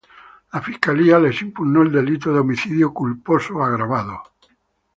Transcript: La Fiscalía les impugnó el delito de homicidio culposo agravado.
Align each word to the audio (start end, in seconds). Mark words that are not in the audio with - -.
La 0.51 0.59
Fiscalía 0.63 1.19
les 1.19 1.43
impugnó 1.43 1.83
el 1.83 1.91
delito 1.91 2.33
de 2.33 2.39
homicidio 2.39 2.91
culposo 2.91 3.63
agravado. 3.63 4.23